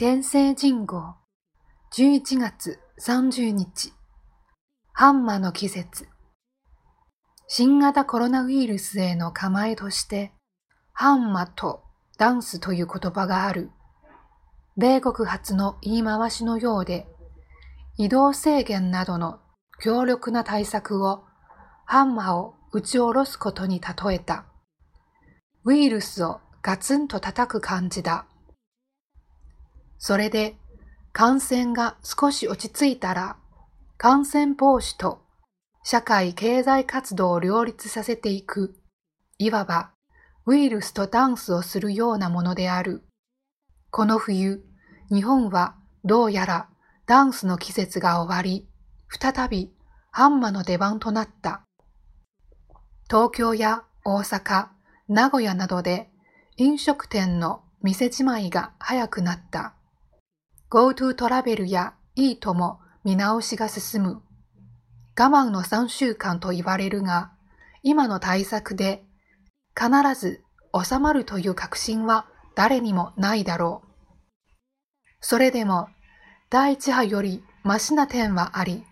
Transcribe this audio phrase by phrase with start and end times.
[0.00, 1.16] 天聖人号。
[1.92, 3.92] 11月30日。
[4.92, 6.06] ハンマの季節。
[7.48, 10.30] 新型コロナウイルスへの構えとして
[10.92, 11.82] ハンマと
[12.16, 13.72] ダンスという言葉がある。
[14.76, 17.08] 米国発の言い回しのようで
[17.96, 19.40] 移動制限などの
[19.82, 21.24] 強力な対策を
[21.86, 24.44] ハンマを打ち下ろすことに例えた。
[25.64, 28.26] ウイルスをガツンと叩く感じだ。
[29.98, 30.56] それで
[31.12, 33.36] 感染が少し落ち着いたら
[33.96, 35.22] 感染防止と
[35.82, 38.76] 社会経済活動を両立させていく、
[39.38, 39.90] いわば
[40.46, 43.02] ウイルスとダンスをするようなものである。
[43.90, 44.64] この冬、
[45.10, 46.68] 日本はどうやら
[47.06, 48.68] ダンスの季節が終わり、
[49.08, 49.72] 再び
[50.10, 51.62] ハンマの出番となった。
[53.08, 54.68] 東京や大阪、
[55.08, 56.10] 名古屋などで
[56.56, 59.77] 飲食店の店じまいが早くなった。
[60.70, 64.22] GoTo トラベルや e ートも見直しが進む。
[65.18, 67.32] 我慢の3週間と言われるが、
[67.82, 69.02] 今の対策で
[69.74, 70.42] 必ず
[70.74, 73.88] 収まるという確信は誰にもないだろう。
[75.20, 75.88] それでも
[76.50, 78.84] 第一波よりマシな点はあり、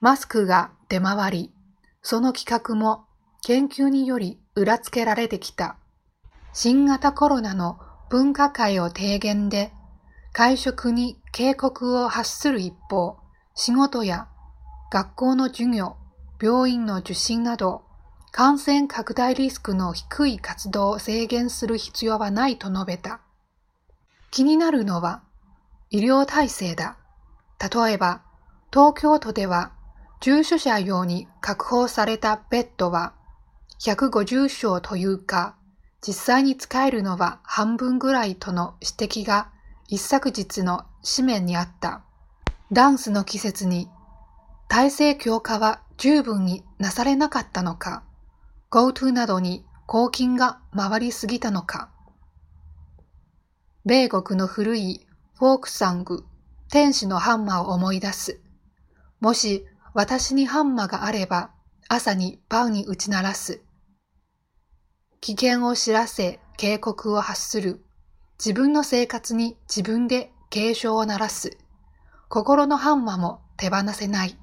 [0.00, 1.52] マスクが出回り、
[2.00, 3.04] その企画も
[3.42, 5.76] 研究により裏付けられてきた。
[6.54, 7.78] 新型コロナの
[8.08, 9.70] 分科会を提言で
[10.36, 13.18] 会食に警告を発する一方、
[13.54, 14.26] 仕事や
[14.90, 15.94] 学校の授業、
[16.42, 17.84] 病院の受診など、
[18.32, 23.20] 感染拡大リスクの低い活動を制限する必要はないと述べた。
[24.32, 25.22] 気になるのは、
[25.90, 26.96] 医療体制だ。
[27.60, 28.22] 例えば、
[28.72, 29.70] 東京都では、
[30.20, 33.12] 重症者用に確保されたベッドは、
[33.78, 35.54] 150床というか、
[36.04, 39.53] 実際に使えるのは半分ぐらいとの指摘が
[39.94, 42.02] 一昨日の紙面にあった。
[42.72, 43.88] ダンスの季節に
[44.66, 48.02] 体制強化は十分になされなかったのか、
[48.72, 51.92] GoTo などに公金が回りすぎたのか。
[53.84, 55.06] 米国の古い
[55.38, 56.24] フォークサング、
[56.70, 58.40] 天使のハンマーを思い出す。
[59.20, 61.52] もし私にハンマーがあれば、
[61.88, 63.60] 朝にパウに打ち鳴らす。
[65.20, 67.83] 危険を知らせ、警告を発する。
[68.38, 71.56] 自分の生活に自分で警鐘を鳴らす。
[72.28, 74.36] 心のハンマーも手放せない。